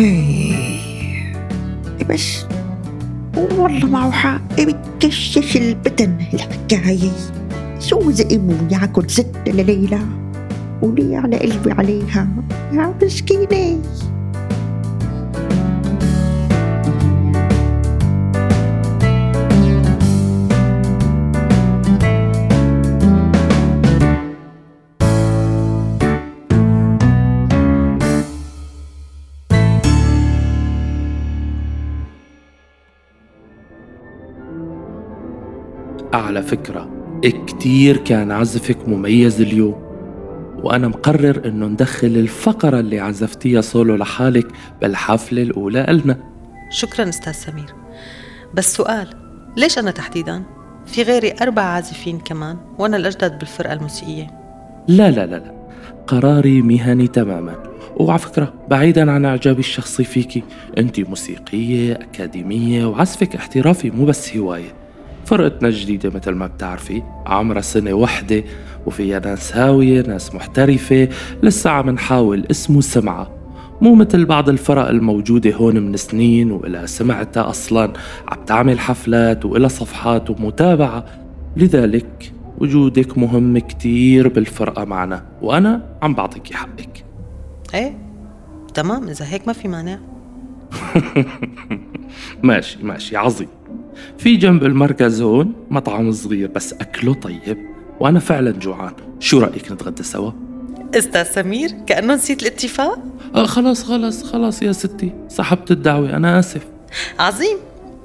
إيه. 0.00 0.78
بس 2.10 2.44
والله 3.36 3.86
معه 3.86 4.10
حق 4.10 4.60
بتكشش 4.60 5.56
البدن 5.56 6.18
الحكاية 6.34 7.10
شو 7.80 8.10
زقموا 8.10 8.68
ياكل 8.70 9.10
ست 9.10 9.36
لليلى 9.46 10.00
ولي 10.82 11.16
على 11.16 11.36
قلبي 11.38 11.72
عليها؟ 11.72 12.28
يا 12.72 12.94
مسكينة. 13.02 13.82
على 36.28 36.42
فكرة 36.42 36.88
كتير 37.46 37.96
كان 37.96 38.30
عزفك 38.30 38.88
مميز 38.88 39.40
اليوم. 39.40 39.74
وأنا 40.62 40.88
مقرر 40.88 41.48
إنه 41.48 41.66
ندخل 41.66 42.06
الفقرة 42.06 42.80
اللي 42.80 43.00
عزفتيها 43.00 43.60
سولو 43.60 43.96
لحالك 43.96 44.46
بالحفلة 44.80 45.42
الأولى 45.42 45.80
إلنا. 45.80 46.18
شكرا 46.70 47.08
أستاذ 47.08 47.32
سمير. 47.32 47.74
بس 48.54 48.74
سؤال 48.74 49.08
ليش 49.56 49.78
أنا 49.78 49.90
تحديدا؟ 49.90 50.42
في 50.86 51.02
غيري 51.02 51.34
أربع 51.42 51.62
عازفين 51.62 52.18
كمان 52.18 52.56
وأنا 52.78 52.96
الأجدد 52.96 53.38
بالفرقة 53.38 53.72
الموسيقية. 53.72 54.26
لا 54.88 55.10
لا 55.10 55.26
لا 55.26 55.36
لا. 55.36 55.68
قراري 56.06 56.62
مهني 56.62 57.06
تماما. 57.06 57.54
وعلى 57.96 58.18
فكرة 58.18 58.54
بعيدا 58.70 59.10
عن 59.10 59.24
إعجابي 59.24 59.60
الشخصي 59.60 60.04
فيكي 60.04 60.42
أنت 60.78 61.00
موسيقية 61.00 61.92
أكاديمية 61.92 62.86
وعزفك 62.86 63.36
احترافي 63.36 63.90
مو 63.90 64.04
بس 64.04 64.36
هواية. 64.36 64.87
فرقتنا 65.28 65.68
الجديدة 65.68 66.10
مثل 66.10 66.30
ما 66.30 66.46
بتعرفي. 66.46 67.02
عمرها 67.26 67.60
سنة 67.60 67.92
وحدة 67.92 68.44
وفيها 68.86 69.18
ناس 69.18 69.56
هاوية 69.56 70.02
ناس 70.02 70.34
محترفة. 70.34 71.08
لسه 71.42 71.70
عم 71.70 71.90
نحاول 71.90 72.46
اسمه 72.50 72.80
سمعة 72.80 73.30
مو 73.80 73.94
مثل 73.94 74.24
بعض 74.24 74.48
الفرق 74.48 74.88
الموجودة 74.88 75.54
هون 75.54 75.78
من 75.80 75.96
سنين 75.96 76.50
وإلها 76.50 76.86
سمعتها 76.86 77.50
أصلا. 77.50 77.92
عم 78.28 78.44
تعمل 78.44 78.80
حفلات 78.80 79.44
وإلها 79.44 79.68
صفحات 79.68 80.30
ومتابعة. 80.30 81.04
لذلك 81.56 82.32
وجودك 82.58 83.18
مهم 83.18 83.58
كتير 83.58 84.28
بالفرقة 84.28 84.84
معنا. 84.84 85.26
وأنا 85.42 85.96
عم 86.02 86.14
بعطيكي 86.14 86.54
حقك. 86.54 87.04
إيه 87.74 87.98
تمام. 88.74 89.08
إذا 89.08 89.24
هيك 89.24 89.46
ما 89.46 89.52
في 89.52 89.68
مانع. 89.68 89.98
ماشي 92.42 92.78
ماشي. 92.82 93.16
عظيم. 93.16 93.48
في 94.18 94.36
جنب 94.36 94.64
المركز 94.64 95.20
هون 95.22 95.52
مطعم 95.70 96.12
صغير 96.12 96.48
بس 96.48 96.72
أكله 96.72 97.14
طيب 97.14 97.58
وأنا 98.00 98.20
فعلا 98.20 98.50
جوعان. 98.50 98.92
شو 99.20 99.38
رأيك 99.38 99.72
نتغدى 99.72 100.02
سوا؟ 100.02 100.30
أستاذ 100.94 101.24
سمير 101.24 101.70
كأنه 101.86 102.14
نسيت 102.14 102.42
الاتفاق؟ 102.42 102.98
آه 103.34 103.46
خلاص 103.46 103.84
خلاص 103.84 104.24
خلاص 104.24 104.62
يا 104.62 104.72
ستي 104.72 105.12
سحبت 105.28 105.70
الدعوة 105.70 106.16
أنا 106.16 106.38
آسف. 106.38 106.62
عظيم. 107.18 107.56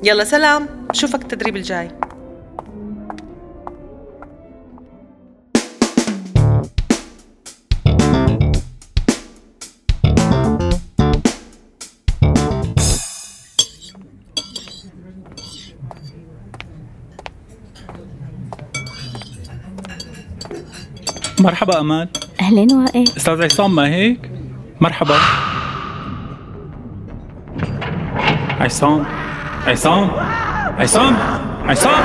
يلا 0.03 0.23
سلام. 0.23 0.65
بشوفك 0.89 1.21
التدريب 1.21 1.55
الجاي. 1.55 1.91
مرحبا 21.43 21.79
أمال. 21.79 22.09
أهلين 22.41 22.71
وائل 22.71 23.03
أستاذ 23.17 23.43
عصام 23.43 23.75
ما 23.75 23.87
هيك؟ 23.87 24.31
مرحبا. 24.81 25.15
عصام 28.59 29.05
عصام 29.67 30.11
عصام 30.79 31.15
عصام. 31.65 32.03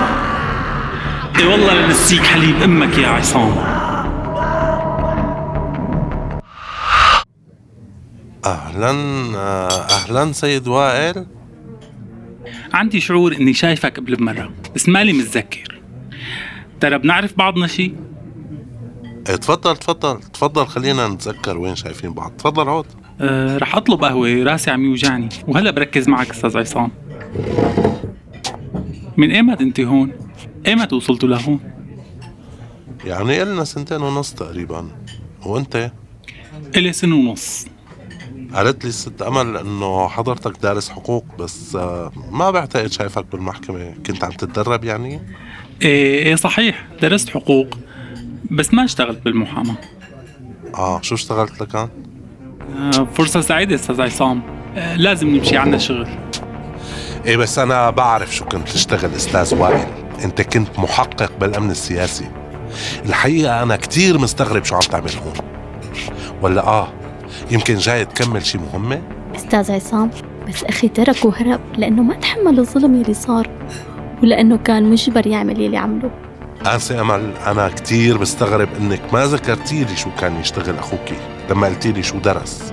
إي 1.38 1.46
والله 1.46 1.86
لنسيك 1.86 2.22
حليب 2.22 2.62
أمك 2.62 2.98
يا 2.98 3.08
عصام. 3.08 3.54
أهلا 8.44 8.90
أهلا 9.90 10.32
سيد 10.32 10.68
وائل. 10.68 11.26
عندي 12.72 13.00
شعور 13.00 13.32
إني 13.32 13.54
شايفك 13.54 13.96
قبل 13.96 14.16
بمره 14.16 14.50
بس 14.74 14.88
مالي 14.88 15.12
متذكر. 15.12 15.80
ترى 16.80 16.98
بنعرف 16.98 17.36
بعضنا 17.36 17.66
شي؟ 17.66 17.94
إيه، 19.28 19.36
تفضل 19.36 19.76
تفضل 19.76 20.20
تفضل 20.20 20.66
خلينا 20.66 21.08
نتذكر 21.08 21.58
وين 21.58 21.76
شايفين 21.76 22.12
بعض. 22.12 22.30
تفضل 22.30 22.68
عود. 22.68 22.86
أه 23.20 23.58
رح 23.58 23.76
أطلب 23.76 24.04
قهوة 24.04 24.42
راسي 24.42 24.70
عم 24.70 24.84
يوجعني. 24.84 25.28
وهلا 25.48 25.70
بركز 25.70 26.08
معك 26.08 26.30
أستاذ 26.30 26.58
عصام. 26.58 26.90
من 29.16 29.30
إيمت 29.30 29.60
أنت 29.60 29.80
هون؟ 29.80 30.12
إيمت 30.66 30.92
وصلتوا 30.92 31.28
لهون؟ 31.28 31.60
يعني 33.04 33.42
إلنا 33.42 33.64
سنتين 33.64 34.02
ونص 34.02 34.32
تقريبا. 34.32 34.88
وأنت؟ 35.46 35.92
إلي 36.76 36.92
سنة 36.92 37.16
ونص. 37.16 37.66
قالت 38.54 38.84
لي 38.84 38.88
الست 38.88 39.22
أمل 39.22 39.56
إنه 39.56 40.08
حضرتك 40.08 40.62
دارس 40.62 40.88
حقوق 40.88 41.24
بس 41.38 41.76
آه، 41.76 42.12
ما 42.30 42.50
بعتقد 42.50 42.92
شايفك 42.92 43.26
بالمحكمة 43.32 43.94
كنت 44.06 44.24
عم 44.24 44.30
تتدرب 44.30 44.84
يعني. 44.84 45.20
إيه 45.82 46.26
إيه 46.26 46.34
صحيح 46.34 46.88
درست 47.02 47.28
حقوق. 47.28 47.66
بس 48.50 48.74
ما 48.74 48.84
اشتغلت 48.84 49.24
بالمحاماة. 49.24 49.74
آه 50.74 51.00
شو 51.02 51.14
اشتغلت 51.14 51.62
لكان 51.62 51.88
أه 52.78 53.08
فرصة 53.14 53.40
سعيدة 53.40 53.74
أستاذ 53.74 54.00
عصام. 54.00 54.42
أه 54.76 54.96
لازم 54.96 55.28
نمشي 55.28 55.56
عنا 55.56 55.78
شغل. 55.78 56.08
إيه 57.26 57.36
بس 57.36 57.58
أنا 57.58 57.90
بعرف 57.90 58.34
شو 58.34 58.44
كنت 58.44 58.68
تشتغل 58.68 59.10
أستاذ 59.10 59.54
وائل. 59.54 59.86
أنت 60.24 60.42
كنت 60.42 60.78
محقق 60.78 61.32
بالأمن 61.40 61.70
السياسي. 61.70 62.30
الحقيقة 63.06 63.62
أنا 63.62 63.76
كتير 63.76 64.18
مستغرب 64.18 64.64
شو 64.64 64.74
عم 64.74 64.80
تعمل 64.80 65.10
هون. 65.10 65.34
ولا 66.42 66.66
آه 66.66 66.88
يمكن 67.50 67.74
جاي 67.74 68.04
تكمل 68.04 68.46
شي 68.46 68.58
مهمة؟ 68.58 69.02
أستاذ 69.36 69.72
عصام 69.72 70.10
بس 70.48 70.64
أخي 70.64 70.88
ترك 70.88 71.24
وهرب 71.24 71.60
لأنه 71.76 72.02
ما 72.02 72.14
تحمل 72.14 72.58
الظلم 72.58 73.00
يلي 73.00 73.14
صار 73.14 73.50
ولأنه 74.22 74.56
كان 74.56 74.90
مجبر 74.90 75.26
يعمل 75.26 75.60
يلي 75.60 75.76
عمله. 75.76 76.10
انسة 76.66 77.00
أمل 77.00 77.32
أنا 77.46 77.68
كتير 77.68 78.16
بستغرب 78.18 78.68
إنك 78.80 79.00
ما 79.12 79.26
ذكرتي 79.26 79.84
لي 79.84 79.96
شو 79.96 80.10
كان 80.20 80.40
يشتغل 80.40 80.78
أخوكي. 80.78 81.16
لما 81.50 81.66
قلتي 81.66 81.92
لي 81.92 82.02
شو 82.02 82.18
درس. 82.18 82.72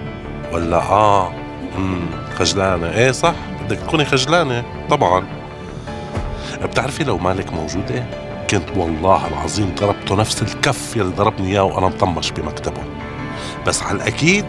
ولا 0.51 0.77
آه 0.77 1.33
امم 1.77 2.05
خجلانة. 2.35 2.89
إيه 2.89 3.11
صح 3.11 3.33
بدك 3.65 3.77
تكوني 3.77 4.05
خجلانة. 4.05 4.63
طبعا. 4.89 5.25
بتعرفي 6.63 7.03
لو 7.03 7.17
مالك 7.17 7.53
موجوده 7.53 8.05
كنت 8.49 8.69
والله 8.75 9.27
العظيم 9.27 9.75
ضربته 9.75 10.15
نفس 10.15 10.41
الكف 10.41 10.95
يلي 10.95 11.09
ضربني 11.09 11.47
إياه 11.51 11.63
وأنا 11.63 11.87
مطمش 11.87 12.31
بمكتبه. 12.31 12.81
بس 13.67 13.83
على 13.83 13.95
الأكيد 13.95 14.45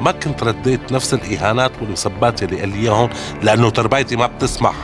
ما 0.00 0.12
كنت 0.12 0.42
رديت 0.42 0.92
نفس 0.92 1.14
الإهانات 1.14 1.72
والمسبات 1.80 2.42
اللي 2.42 2.60
قال 2.60 2.68
لي 2.68 2.78
إياهم 2.78 3.08
لأنه 3.42 3.70
تربيتي 3.70 4.16
ما 4.16 4.26
بتسمح. 4.26 4.74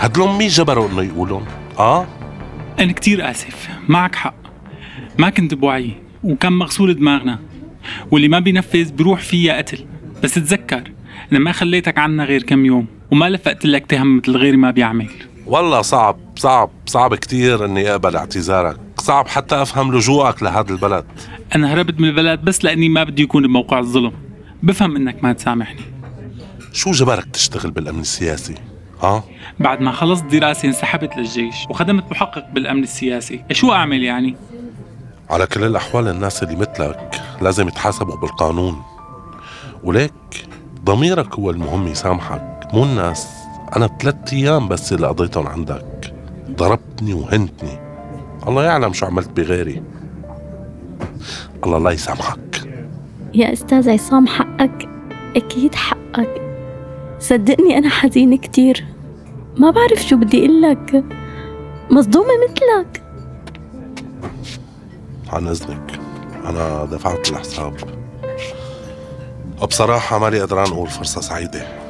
هدلهم 0.00 0.38
مين 0.38 0.48
جبروا 0.48 0.88
إنه 0.88 1.02
يقولون؟ 1.02 1.46
آه 1.78 2.06
أنا 2.80 2.92
كتير 2.92 3.30
آسف. 3.30 3.68
معك 3.88 4.14
حق. 4.14 4.34
ما 5.18 5.30
كنت 5.30 5.54
بوعي 5.54 5.90
وكان 6.22 6.52
مغسول 6.52 6.94
دماغنا. 6.94 7.38
واللي 8.10 8.28
ما 8.28 8.38
بينفذ 8.38 8.92
بروح 8.92 9.20
فيها 9.20 9.58
قتل. 9.58 9.86
بس 10.22 10.34
تذكر 10.34 10.92
أنا 11.32 11.38
ما 11.38 11.52
خليتك 11.52 11.98
عنا 11.98 12.24
غير 12.24 12.42
كم 12.42 12.64
يوم 12.64 12.86
وما 13.10 13.30
لفقت 13.30 13.64
لك 13.64 13.86
تهم 13.86 14.16
مثل 14.16 14.36
غيري 14.36 14.56
ما 14.56 14.70
بيعمل. 14.70 15.10
والله 15.46 15.82
صعب 15.82 16.16
صعب 16.36 16.70
صعب 16.86 17.14
كتير 17.14 17.64
إني 17.64 17.90
أقبل 17.90 18.16
اعتذارك. 18.16 18.76
صعب 18.98 19.28
حتى 19.28 19.62
أفهم 19.62 19.94
لجوءك 19.94 20.42
لهذا 20.42 20.72
البلد. 20.72 21.04
أنا 21.54 21.72
هربت 21.72 22.00
من 22.00 22.08
البلد 22.08 22.40
بس 22.40 22.64
لأني 22.64 22.88
ما 22.88 23.04
بدي 23.04 23.22
يكون 23.22 23.46
بموقع 23.46 23.78
الظلم. 23.78 24.12
بفهم 24.62 24.96
إنك 24.96 25.24
ما 25.24 25.32
تسامحني. 25.32 25.80
شو 26.72 26.90
جبرك 26.90 27.24
تشتغل 27.24 27.70
بالأمن 27.70 28.00
السياسي؟ 28.00 28.54
ها 29.02 29.24
بعد 29.60 29.80
ما 29.80 29.92
خلصت 29.92 30.24
دراسة 30.24 30.68
انسحبت 30.68 31.16
للجيش 31.16 31.54
وخدمت 31.70 32.10
محقق 32.10 32.50
بالأمن 32.52 32.82
السياسي. 32.82 33.44
شو 33.52 33.72
أعمل 33.72 34.02
يعني؟ 34.02 34.36
على 35.30 35.46
كل 35.46 35.64
الأحوال 35.64 36.08
الناس 36.08 36.42
اللي 36.42 36.56
مثلك 36.56 37.22
لازم 37.40 37.68
يتحاسبوا 37.68 38.16
بالقانون. 38.16 38.82
وليك 39.84 40.46
ضميرك 40.84 41.34
هو 41.34 41.50
المهم 41.50 41.86
يسامحك 41.86 42.68
مو 42.72 42.84
الناس. 42.84 43.28
أنا 43.76 43.86
ثلاث 44.00 44.32
أيام 44.32 44.68
بس 44.68 44.92
اللي 44.92 45.06
قضيتهم 45.06 45.46
عندك. 45.46 46.14
ضربتني 46.50 47.14
وهنتني. 47.14 47.78
الله 48.48 48.64
يعلم 48.64 48.92
شو 48.92 49.06
عملت 49.06 49.30
بغيري. 49.30 49.82
الله 51.64 51.78
لا 51.78 51.90
يسامحك. 51.90 52.68
يا 53.34 53.52
أستاذ 53.52 53.90
عصام 53.90 54.26
حقك 54.26 54.88
أكيد 55.36 55.74
حقك. 55.74 56.43
صدقني 57.24 57.78
أنا 57.78 57.88
حزينة 57.88 58.36
كتير. 58.36 58.84
ما 59.56 59.70
بعرف 59.70 60.02
شو 60.02 60.16
بدي 60.16 60.38
أقول 60.38 60.62
لك. 60.62 61.04
مصدومة 61.90 62.28
مثلك. 62.44 63.02
عن 65.32 65.48
إذنك. 65.48 66.00
أنا 66.44 66.84
دفعت 66.84 67.30
الحساب. 67.30 67.76
وبصراحة 69.62 70.18
مالي 70.18 70.40
قدران 70.40 70.66
أقول 70.66 70.88
فرصة 70.88 71.20
سعيدة. 71.20 71.83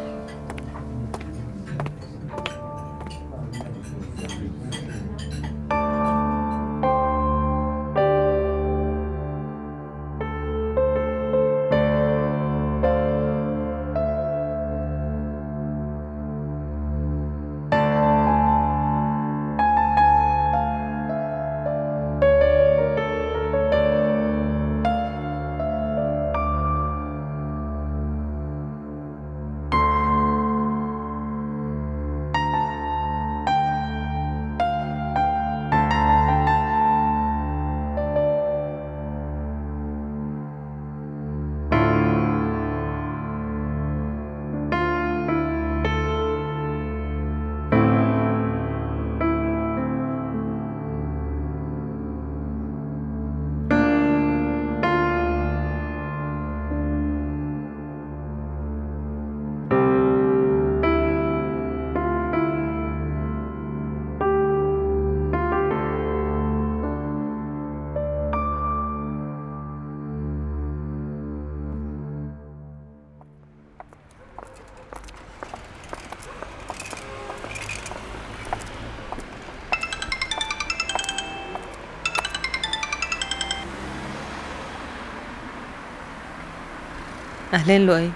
أهلين 87.64 87.86
لؤي. 87.86 88.10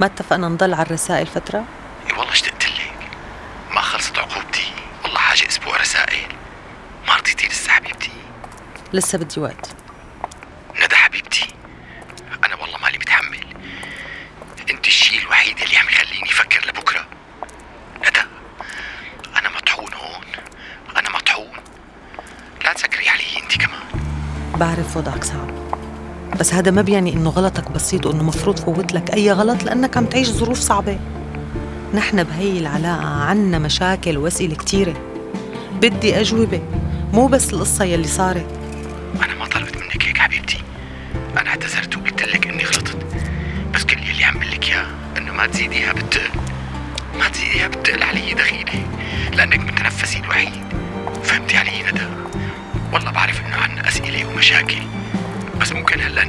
ما 0.00 0.06
اتفقنا 0.06 0.48
نضل 0.48 0.74
على 0.74 0.82
الرسائل 0.82 1.26
فترة؟ 1.26 1.64
إي 2.06 2.12
والله 2.18 2.32
اشتقت 2.32 2.64
لك. 2.64 3.08
ما 3.74 3.80
خلصت 3.80 4.18
عقوبتي. 4.18 4.72
والله 5.04 5.18
حاجة 5.18 5.48
أسبوع 5.48 5.76
رسائل. 5.76 6.26
ما 7.08 7.16
رضيتي 7.16 7.46
لسه 7.46 7.72
حبيبتي. 7.72 8.10
لسه 8.92 9.18
بدي 9.18 9.40
وقت. 9.40 9.76
ندى 10.84 10.96
حبيبتي. 10.96 11.54
أنا 12.44 12.56
والله 12.56 12.78
مالي 12.78 12.98
متحمل. 12.98 13.46
أنت 14.70 14.86
الشيء 14.86 15.22
الوحيد 15.22 15.58
اللي 15.62 15.76
عم 15.76 15.86
يخليني 15.86 16.30
أفكر 16.30 16.68
لبكرة. 16.68 17.06
ندى 17.98 18.22
أنا 19.36 19.48
مطحون 19.48 19.94
هون. 19.94 20.24
أنا 20.96 21.10
مطحون. 21.10 21.56
لا 22.64 22.72
تسكري 22.72 23.08
علي 23.08 23.42
أنت 23.42 23.56
كمان. 23.56 23.86
بعرف 24.54 24.96
وضعك 24.96 25.24
صعب. 25.24 25.55
بس 26.40 26.54
هذا 26.54 26.70
ما 26.70 26.82
بيعني 26.82 27.12
إنه 27.12 27.30
غلطك 27.30 27.72
بسيط 27.72 28.06
وإنه 28.06 28.22
مفروض 28.22 28.58
فوت 28.58 28.92
لك 28.92 29.14
أي 29.14 29.32
غلط 29.32 29.62
لأنك 29.62 29.96
عم 29.96 30.04
تعيش 30.04 30.30
ظروف 30.30 30.58
صعبة. 30.58 30.98
نحن 31.94 32.22
بهي 32.22 32.58
العلاقة 32.58 33.06
عنا 33.06 33.58
مشاكل 33.58 34.18
واسئلة 34.18 34.54
كتيرة. 34.54 34.94
بدي 35.82 36.20
أجوبة 36.20 36.60
مو 37.12 37.26
بس 37.26 37.52
القصة 37.52 37.84
يلي 37.84 38.08
صارت. 38.08 38.46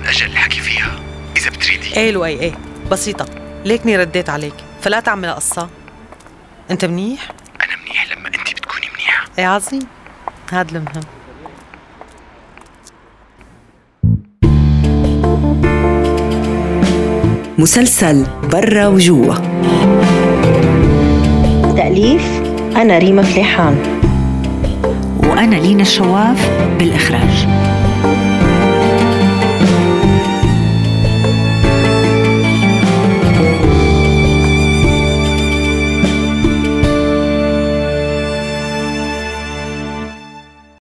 نأجل 0.07 0.25
الحكي 0.25 0.59
فيها. 0.59 0.99
إذا 1.37 1.49
بتريدي. 1.49 1.95
إيه 1.97 2.11
لؤي 2.11 2.39
إيه. 2.39 2.51
بسيطة. 2.91 3.25
ليكني 3.65 3.97
رديت 3.97 4.29
عليك. 4.29 4.53
فلا 4.81 4.99
تعمل 4.99 5.29
قصة. 5.29 5.69
أنت 6.71 6.85
منيح؟ 6.85 7.31
أنا 7.65 7.75
منيح 7.81 8.11
لما 8.11 8.27
انت 8.27 8.35
بتكوني 8.35 8.87
منيحة. 8.93 9.25
إيه 9.39 9.45
عظيم. 9.45 9.81
هاد 10.51 10.75
المهم. 10.75 11.03
مسلسل 17.57 18.25
برا 18.43 18.87
وجوا. 18.87 19.35
تأليف. 21.77 22.41
أنا 22.75 22.97
ريما 22.97 23.23
فليحان. 23.23 23.77
وأنا 25.23 25.55
لينا 25.55 25.81
الشواف 25.81 26.49
بالإخراج. 26.79 27.66